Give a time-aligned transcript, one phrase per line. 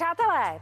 [0.00, 0.60] Přátelé,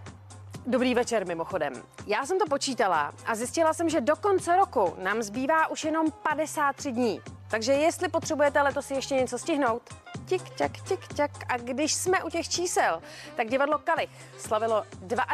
[0.66, 1.72] Dobrý večer mimochodem.
[2.06, 6.07] Já jsem to počítala a zjistila jsem, že do konce roku nám zbývá už jenom
[6.11, 7.21] 53 dní.
[7.50, 9.82] Takže jestli potřebujete letos ještě něco stihnout,
[10.25, 11.30] tik, tak, tik, tak.
[11.48, 13.03] A když jsme u těch čísel,
[13.36, 14.85] tak divadlo Kalich slavilo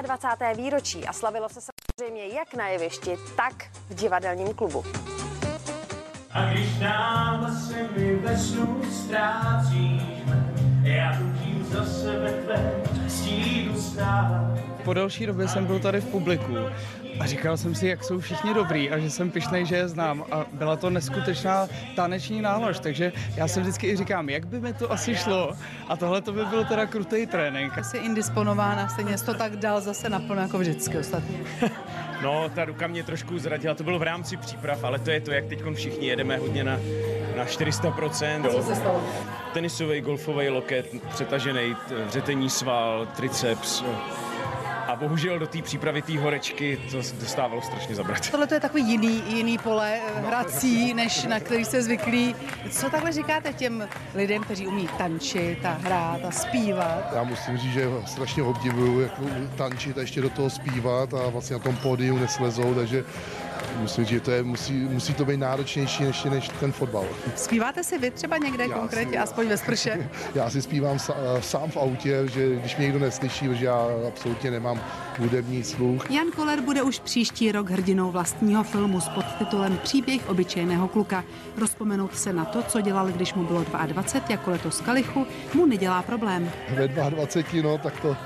[0.03, 0.53] 22.
[0.53, 3.55] výročí a slavilo se samozřejmě jak na jevišti, tak
[3.91, 4.85] v divadelním klubu.
[6.31, 11.44] A když nám se mi ve snu ztrácíme, já tu
[14.85, 16.57] Po delší době jsem byl tady v publiku
[17.21, 20.25] a říkal jsem si, jak jsou všichni dobrý a že jsem pišnej, že je znám
[20.33, 24.73] a byla to neskutečná taneční nálož, takže já si vždycky i říkám, jak by mi
[24.73, 25.57] to asi šlo
[25.89, 27.79] a tohle to by byl teda krutý trénink.
[27.79, 31.39] Asi indisponována, stejně to tak dal zase naplno jako vždycky ostatně.
[32.23, 35.33] No, ta ruka mě trošku zradila, to bylo v rámci příprav, ale to je to,
[35.33, 36.79] jak teď všichni jedeme hodně na,
[37.37, 38.51] na 400%.
[38.51, 39.03] Co se stalo?
[39.53, 43.83] Tenisový, golfový loket, přetažený, vřetení sval, triceps,
[44.95, 48.31] a bohužel do té přípravy té horečky to dostávalo strašně zabrat.
[48.31, 50.29] Tohle to je takový jiný, jiný pole no.
[50.29, 52.35] hrací, než na který jste zvyklí.
[52.71, 57.13] Co takhle říkáte těm lidem, kteří umí tančit a hrát a zpívat?
[57.15, 59.13] Já musím říct, že strašně obdivuju, jak
[59.57, 63.05] tančit a ještě do toho zpívat a vlastně na tom pódiu neslezou, takže
[63.83, 67.05] Myslím, že to je, musí, musí to být náročnější než, než ten fotbal.
[67.37, 70.11] Zpíváte si vy třeba někde já konkrétně, si, aspoň ve sprše?
[70.35, 70.99] Já si zpívám
[71.41, 74.81] sám v autě, že když mě někdo neslyší, že já absolutně nemám
[75.19, 76.11] hudební sluch.
[76.11, 81.25] Jan Koller bude už příští rok hrdinou vlastního filmu s podtitulem Příběh obyčejného kluka.
[81.57, 86.03] Rozpomenout se na to, co dělal, když mu bylo 22, jako letos Kalichu, mu nedělá
[86.03, 86.51] problém.
[86.69, 88.17] Ve 22, no, tak to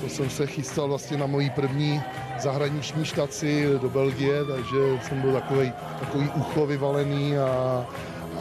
[0.00, 2.02] to jsem se chystal vlastně na mojí první
[2.38, 7.86] zahraniční štaci do Belgie, takže jsem byl takový, takový ucho vyvalený a,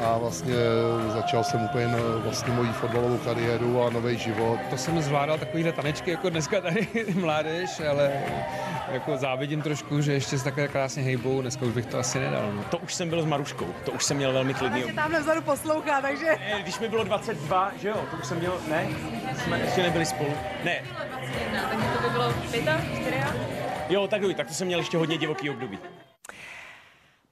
[0.03, 0.55] a vlastně
[1.07, 4.59] začal jsem úplně vlastně moji fotbalovou kariéru a nový život.
[4.69, 8.11] To jsem zvládal takovýhle tanečky jako dneska tady mládež, ale
[8.91, 12.51] jako závidím trošku, že ještě se takhle krásně hejbou, dneska už bych to asi nedal.
[12.53, 12.63] No.
[12.63, 14.83] To už jsem byl s Maruškou, to už jsem měl velmi klidný.
[14.83, 16.25] A tamhle vzadu poslouchá, takže...
[16.25, 18.87] Ne, když mi bylo 22, že jo, to už jsem měl, ne,
[19.43, 20.33] jsme ještě nebyli spolu.
[20.63, 20.81] Ne.
[21.69, 22.63] Takže to by bylo 5,
[23.01, 23.23] 4?
[23.89, 25.79] Jo, tak jo, tak to jsem měl ještě hodně divoký období.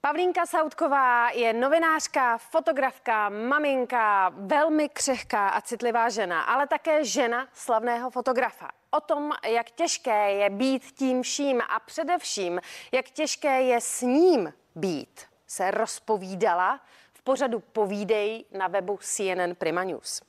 [0.07, 8.09] Pavlínka Sautková je novinářka, fotografka, maminka, velmi křehká a citlivá žena, ale také žena slavného
[8.09, 8.69] fotografa.
[8.91, 14.53] O tom, jak těžké je být tím vším a především, jak těžké je s ním
[14.75, 16.79] být, se rozpovídala
[17.13, 20.21] v pořadu Povídej na webu CNN Prima News.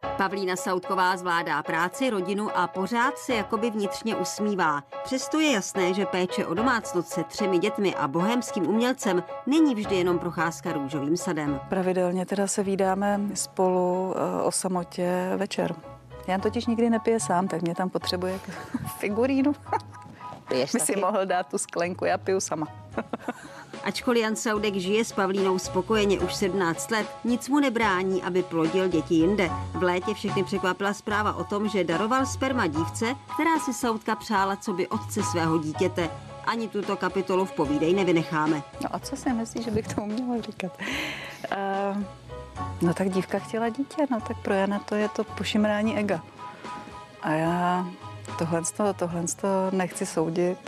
[0.00, 4.82] Pavlína Sautková zvládá práci, rodinu a pořád se jakoby vnitřně usmívá.
[5.04, 9.96] Přesto je jasné, že péče o domácnost se třemi dětmi a bohémským umělcem není vždy
[9.96, 11.60] jenom procházka růžovým sadem.
[11.68, 15.74] Pravidelně teda se vídáme spolu eh, o samotě večer.
[16.26, 18.40] Já totiž nikdy nepije sám, tak mě tam potřebuje
[18.98, 19.52] figurínu.
[20.48, 22.66] Piješ By si mohl dát tu sklenku, já piju sama.
[23.88, 28.88] Ačkoliv Jan Saudek žije s Pavlínou spokojeně už 17 let, nic mu nebrání, aby plodil
[28.88, 29.50] děti jinde.
[29.74, 34.56] V létě všechny překvapila zpráva o tom, že daroval sperma dívce, která si Saudka přála
[34.56, 36.10] co by otce svého dítěte.
[36.46, 38.62] Ani tuto kapitolu v povídej nevynecháme.
[38.82, 40.78] No a co si myslíš, že bych to měla říkat?
[41.96, 42.02] Uh,
[42.82, 46.22] no tak dívka chtěla dítě, no tak pro Jana to je to pošimrání ega.
[47.22, 47.86] A já
[48.38, 48.62] tohle,
[48.94, 49.24] tohle
[49.72, 50.58] nechci soudit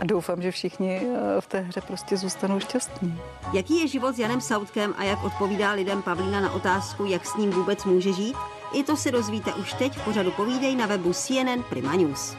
[0.00, 3.20] a doufám, že všichni eh, v té hře prostě zůstanou šťastní.
[3.52, 7.36] Jaký je život s Janem Sautkem a jak odpovídá lidem Pavlína na otázku, jak s
[7.36, 8.36] ním vůbec může žít?
[8.72, 12.36] I to si dozvíte už teď v pořadu Povídej na webu CNN Prima News.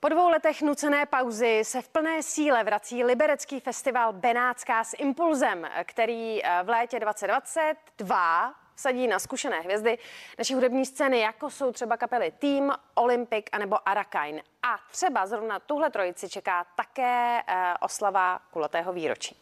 [0.00, 5.66] Po dvou letech nucené pauzy se v plné síle vrací liberecký festival Benátská s Impulzem,
[5.84, 9.98] který eh, v létě 2022 sadí na zkušené hvězdy
[10.38, 14.40] naší hudební scény, jako jsou třeba kapely Team, Olympic anebo Arakain.
[14.62, 19.36] A třeba zrovna tuhle trojici čeká také eh, oslava kulatého výročí.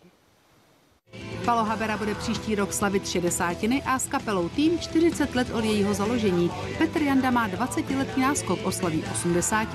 [1.44, 3.56] Palo Habera bude příští rok slavit 60
[3.86, 6.50] a s kapelou Tým 40 let od jejího založení.
[6.78, 9.68] Petr Janda má 20 letý náskok, oslaví 80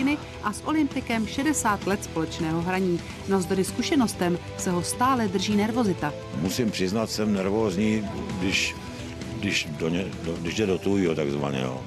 [0.44, 3.02] a s Olympikem 60 let společného hraní.
[3.30, 6.14] Navzdory zkušenostem se ho stále drží nervozita.
[6.36, 8.10] Musím přiznat, jsem nervózní,
[8.40, 8.76] když
[9.42, 11.82] když, do ně, do, když jde do tujího takzvaně, jo.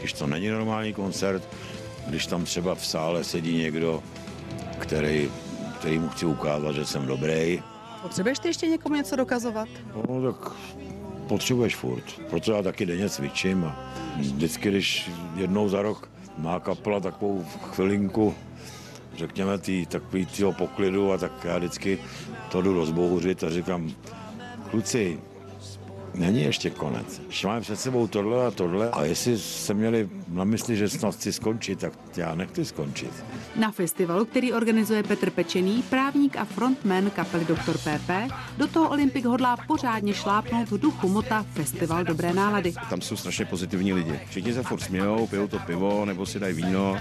[0.00, 1.48] Když to není normální koncert,
[2.06, 4.02] když tam třeba v sále sedí někdo,
[4.78, 5.30] který,
[5.78, 7.62] který mu chci ukázat, že jsem dobrý.
[8.02, 9.68] Potřebuješ ty ještě někomu něco dokazovat?
[10.08, 10.52] No tak
[11.28, 17.00] potřebuješ furt, proto já taky denně cvičím a vždycky, když jednou za rok má kapela
[17.00, 18.34] takovou chvilinku,
[19.16, 21.98] řekněme, tý, takový týho poklidu a tak já vždycky
[22.50, 23.92] to jdu rozbouřit a říkám,
[24.70, 25.18] kluci,
[26.18, 27.20] není ještě konec.
[27.26, 31.14] Ještě máme před sebou tohle a tohle a jestli se měli na mysli, že snad
[31.14, 33.24] chci skončit, tak já nechci skončit.
[33.56, 37.78] Na festivalu, který organizuje Petr Pečený, právník a frontman kapely Dr.
[37.78, 42.74] PP, do toho Olympik hodlá pořádně šlápnout v duchu mota Festival dobré nálady.
[42.90, 44.20] Tam jsou strašně pozitivní lidi.
[44.28, 46.96] Všichni se furt smějou, pijou to pivo nebo si dají víno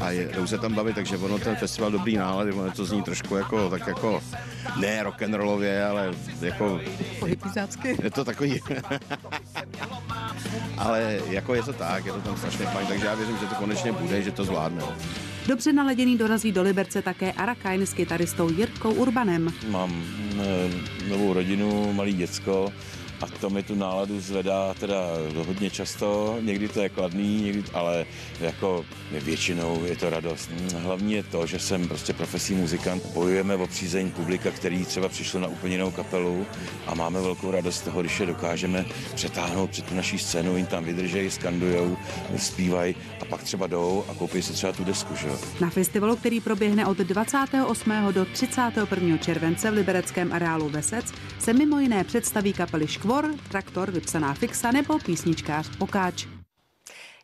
[0.00, 3.02] a je, jdou se tam bavit, takže ono ten festival dobrý nálady, ono to zní
[3.02, 4.22] trošku jako, tak jako,
[4.80, 6.80] ne rock'n'rollově, ale jako...
[7.18, 7.96] Pohypizácky.
[8.02, 8.60] Je to takový...
[10.78, 13.54] ale jako je to tak, je to tam strašně fajn, takže já věřím, že to
[13.54, 14.82] konečně bude, že to zvládne.
[15.46, 19.52] Dobře naladěný dorazí do Liberce také Arakajn s kytaristou Jirkou Urbanem.
[19.68, 20.04] Mám
[20.40, 22.72] e, novou rodinu, malý děcko
[23.20, 25.00] a to mi tu náladu zvedá teda
[25.46, 28.06] hodně často, někdy to je kladný, někdy, ale
[28.40, 30.50] jako většinou je to radost.
[30.76, 35.40] Hlavně je to, že jsem prostě profesní muzikant, bojujeme o přízeň publika, který třeba přišlo
[35.40, 36.46] na úplně jinou kapelu
[36.86, 38.84] a máme velkou radost z toho, když je dokážeme
[39.14, 41.96] přetáhnout před tu naší scénu, jim tam vydržejí, skandujou,
[42.36, 45.14] zpívají a pak třeba jdou a koupí si třeba tu desku.
[45.16, 45.28] Že?
[45.60, 47.92] Na festivalu, který proběhne od 28.
[48.12, 49.16] do 31.
[49.16, 54.98] července v libereckém areálu Vesec, se mimo jiné představí kapely Škvor, Traktor, Vypsaná fixa nebo
[54.98, 56.26] písničkář Pokáč.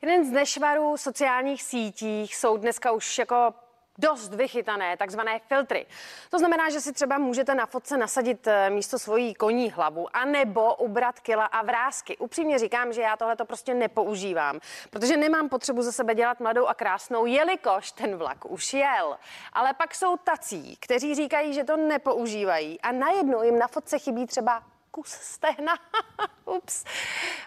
[0.02, 3.54] Jeden z nešvarů sociálních sítích jsou dneska už jako
[3.98, 5.86] dost vychytané takzvané filtry.
[6.30, 10.24] To znamená, že si třeba můžete na fotce nasadit eh, místo svojí koní hlavu a
[10.24, 12.16] nebo ubrat kila a vrázky.
[12.16, 16.66] Upřímně říkám, že já tohle to prostě nepoužívám, protože nemám potřebu ze sebe dělat mladou
[16.66, 19.18] a krásnou, jelikož ten vlak už jel.
[19.52, 24.26] Ale pak jsou tací, kteří říkají, že to nepoužívají a najednou jim na fotce chybí
[24.26, 25.72] třeba kus stehna.
[26.56, 26.84] Ups.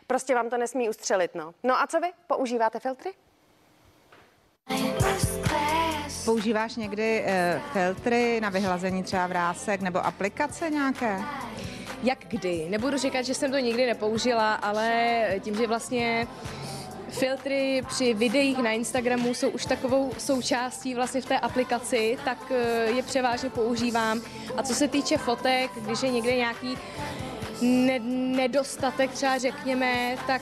[0.08, 1.54] Prostě vám to nesmí ustřelit, no.
[1.64, 2.08] No a co vy?
[2.28, 3.14] Používáte filtry?
[6.26, 11.22] Používáš někdy uh, filtry na vyhlazení třeba vrásek nebo aplikace nějaké?
[12.04, 12.68] Jak kdy?
[12.70, 16.28] Nebudu říkat, že jsem to nikdy nepoužila, ale tím, že vlastně
[17.10, 22.92] filtry při videích na Instagramu jsou už takovou součástí vlastně v té aplikaci, tak eh,
[22.92, 24.22] je převážně používám.
[24.58, 26.78] A co se týče fotek, když je někde nějaký
[27.62, 28.00] ne,
[28.36, 30.42] nedostatek třeba řekněme, tak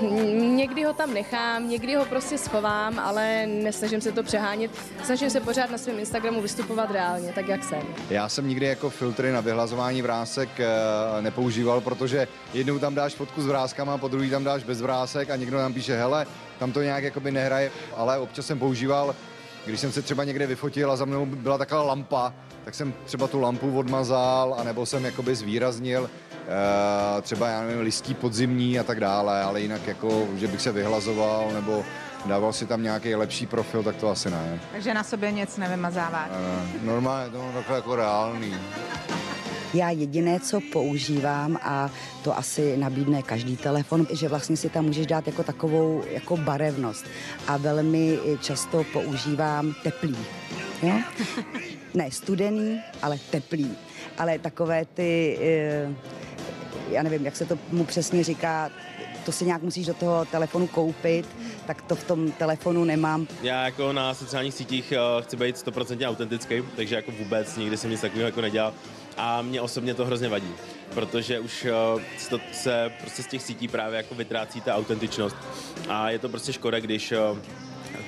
[0.00, 4.70] uh, někdy ho tam nechám, někdy ho prostě schovám, ale nesnažím se to přehánět.
[5.04, 7.82] Snažím se pořád na svém Instagramu vystupovat reálně, tak jak jsem.
[8.10, 13.42] Já jsem nikdy jako filtry na vyhlazování vrásek uh, nepoužíval, protože jednou tam dáš fotku
[13.42, 16.26] s vrázkama, po druhý tam dáš bez vrásek a někdo nám píše, hele,
[16.58, 19.14] tam to nějak jakoby nehraje, ale občas jsem používal
[19.64, 23.26] když jsem se třeba někde vyfotil a za mnou byla taková lampa, tak jsem třeba
[23.26, 26.10] tu lampu odmazal, anebo jsem jakoby zvýraznil
[27.18, 30.72] e, třeba, já nevím, listí podzimní a tak dále, ale jinak jako, že bych se
[30.72, 31.84] vyhlazoval nebo
[32.26, 34.60] dával si tam nějaký lepší profil, tak to asi ne.
[34.72, 36.30] Takže na sobě nic nevymazáváš?
[36.82, 38.54] E, normálně, to takhle jako reálný.
[39.74, 41.90] Já jediné, co používám a
[42.22, 47.06] to asi nabídne každý telefon, že vlastně si tam můžeš dát jako takovou jako barevnost
[47.46, 50.16] a velmi často používám teplý.
[50.82, 50.94] Jo?
[51.94, 53.70] Ne studený, ale teplý.
[54.18, 55.88] Ale takové ty, eh,
[56.90, 58.70] já nevím, jak se to mu přesně říká,
[59.24, 61.26] to si nějak musíš do toho telefonu koupit,
[61.66, 63.26] tak to v tom telefonu nemám.
[63.42, 67.90] Já jako na sociálních sítích eh, chci být 100% autentický, takže jako vůbec nikdy jsem
[67.90, 68.74] nic takového jako nedělal
[69.16, 70.50] a mě osobně to hrozně vadí,
[70.94, 75.36] protože už eh, se prostě z těch sítí právě jako vytrácí ta autentičnost
[75.88, 77.14] a je to prostě škoda, když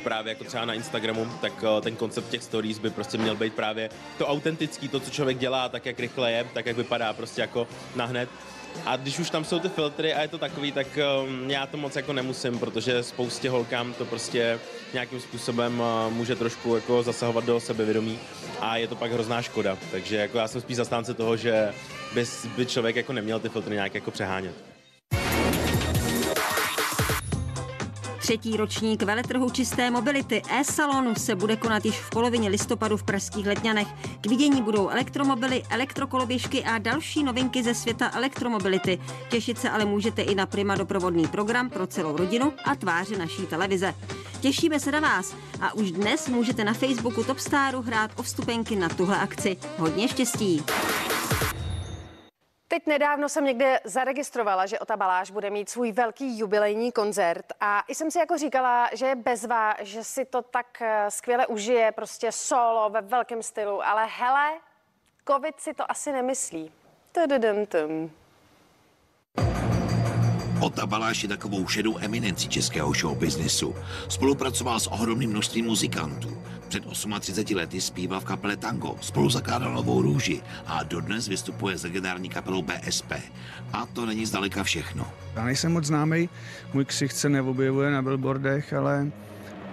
[0.04, 3.54] právě jako třeba na Instagramu, tak eh, ten koncept těch stories by prostě měl být
[3.54, 7.40] právě to autentický, to, co člověk dělá, tak jak rychle je, tak jak vypadá prostě
[7.40, 8.28] jako nahned.
[8.86, 10.86] A když už tam jsou ty filtry a je to takový, tak
[11.26, 14.58] um, já to moc jako nemusím, protože spoustě holkám to prostě
[14.92, 18.18] nějakým způsobem uh, může trošku jako zasahovat do sebevědomí
[18.60, 19.78] a je to pak hrozná škoda.
[19.90, 21.74] Takže jako já jsem spíš zastánce toho, že
[22.14, 22.24] by,
[22.56, 24.73] by člověk jako neměl ty filtry nějak jako přehánět.
[28.24, 33.46] Třetí ročník veletrhu čisté mobility e-salonu se bude konat již v polovině listopadu v pražských
[33.46, 33.88] Letňanech.
[34.20, 38.98] K vidění budou elektromobily, elektrokoloběžky a další novinky ze světa elektromobility.
[39.30, 43.46] Těšit se ale můžete i na Prima doprovodný program pro celou rodinu a tváře naší
[43.46, 43.94] televize.
[44.40, 48.88] Těšíme se na vás a už dnes můžete na Facebooku Topstaru hrát o vstupenky na
[48.88, 49.56] tuhle akci.
[49.78, 50.64] Hodně štěstí!
[52.74, 57.94] Teď nedávno jsem někde zaregistrovala, že Otabaláš bude mít svůj velký jubilejní koncert a i
[57.94, 62.32] jsem si jako říkala, že je bezva, že si to tak eh, skvěle užije, prostě
[62.32, 64.52] solo ve velkém stylu, ale hele,
[65.28, 66.72] covid si to asi nemyslí.
[67.12, 68.10] Tududum.
[70.62, 73.74] Ota Baláš je takovou šedou eminenci českého showbiznisu.
[74.08, 76.33] Spolupracoval s ohromným množstvím muzikantů.
[76.74, 81.82] Před 38 lety zpíval v kapele Tango, spolu zakládal Novou růži a dodnes vystupuje s
[81.84, 83.12] legendární kapelou BSP.
[83.72, 85.06] A to není zdaleka všechno.
[85.34, 86.28] Já nejsem moc známý,
[86.72, 89.06] můj ksich se neobjevuje na billboardech, ale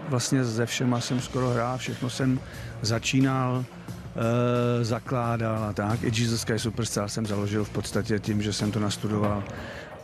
[0.10, 2.40] vlastně ze všema jsem skoro hrál, všechno jsem
[2.82, 3.66] začínal,
[4.82, 6.04] e, zakládal a tak.
[6.04, 9.44] I Jesus Christ Superstar jsem založil v podstatě tím, že jsem to nastudoval.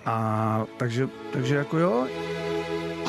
[0.06, 2.08] A takže, takže jako jo,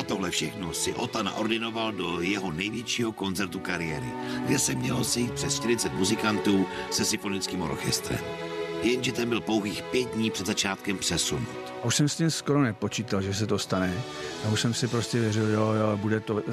[0.09, 4.09] tohle všechno si Ota naordinoval do jeho největšího koncertu kariéry,
[4.45, 8.19] kde se mělo sejít přes 40 muzikantů se symfonickým orchestrem.
[8.83, 11.45] Jenže ten byl pouhých pět dní před začátkem přesunu.
[11.81, 13.93] A už jsem s tím skoro nepočítal, že se to stane.
[14.45, 16.43] A už jsem si prostě věřil, jo, jo, bude to.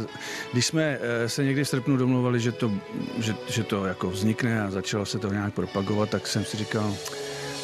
[0.52, 2.72] Když jsme eh, se někdy v srpnu domluvali, že to,
[3.18, 6.96] že, že to jako vznikne a začalo se to nějak propagovat, tak jsem si říkal,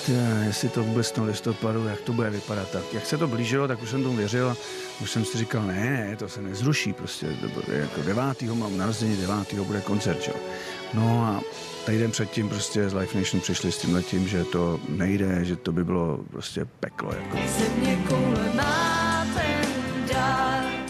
[0.07, 0.13] ty,
[0.47, 2.71] jestli to vůbec v tom listopadu, jak to bude vypadat.
[2.71, 4.57] Tak jak se to blížilo, tak už jsem tomu věřil a
[5.03, 7.27] už jsem si říkal, ne, ne, to se nezruší prostě.
[7.27, 8.43] To bude jako 9.
[8.43, 9.53] mám narození, 9.
[9.55, 10.35] bude koncert, jo.
[10.95, 11.41] No a
[11.87, 15.73] týden předtím prostě z Life Nation přišli s tím letím, že to nejde, že to
[15.73, 17.13] by bylo prostě peklo.
[17.13, 17.39] Jako.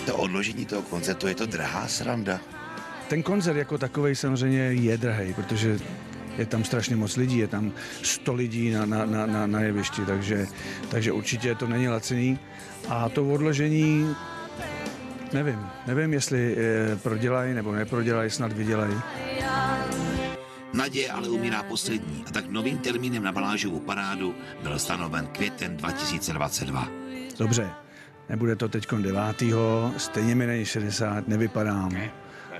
[0.07, 2.40] To odložení toho koncertu je to drahá sranda.
[3.09, 5.78] Ten koncert jako takový samozřejmě je drahý, protože
[6.38, 7.72] je tam strašně moc lidí, je tam
[8.02, 10.46] 100 lidí na, na, na, na, na jevišti, takže,
[10.88, 12.38] takže určitě to není laciný.
[12.88, 14.16] A to odložení,
[15.32, 18.94] nevím, nevím, jestli eh, prodělají nebo neprodělají, snad vydělají.
[20.72, 26.88] Naděje ale umírá poslední a tak novým termínem na Balážovu parádu byl stanoven květen 2022.
[27.38, 27.70] Dobře,
[28.28, 29.42] nebude to teď 9.
[29.96, 31.92] stejně mi není 60, nevypadám.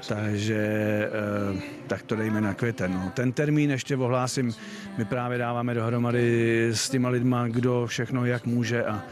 [0.09, 2.93] Takže eh, tak to dejme na květen.
[2.95, 3.11] No.
[3.15, 4.55] Ten termín ještě ohlásím,
[4.99, 9.03] my právě dáváme dohromady s těma lidma, kdo všechno jak může a,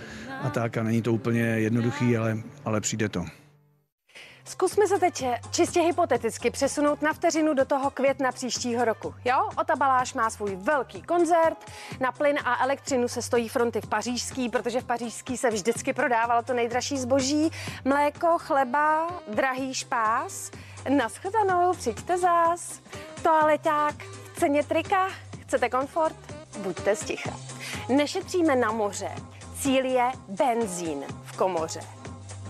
[0.43, 3.25] a tak a není to úplně jednoduchý, ale, ale přijde to.
[4.45, 9.15] Zkusme se teď čistě hypoteticky přesunout na vteřinu do toho května příštího roku.
[9.25, 11.71] Jo, Ota Baláš má svůj velký koncert,
[12.01, 16.43] na plyn a elektřinu se stojí fronty v pařížský, protože v pařížský se vždycky prodávalo
[16.43, 17.51] to nejdražší zboží,
[17.85, 20.51] mléko, chleba, drahý špás.
[20.89, 22.81] Naschledanou, přijďte zás.
[23.23, 25.09] Toaleťák v ceně trika,
[25.43, 26.17] chcete komfort?
[26.59, 27.31] Buďte sticha.
[27.89, 29.11] Nešetříme na moře,
[29.61, 31.81] cíl je benzín v komoře.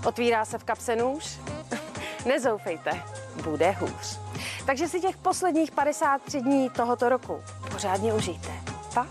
[0.07, 1.39] Otvírá se v kapse nůž?
[2.27, 3.03] Nezoufejte,
[3.45, 4.21] bude hůř.
[4.67, 7.41] Takže si těch posledních 53 dní tohoto roku
[7.73, 8.51] pořádně užijte.
[8.95, 9.07] Pa?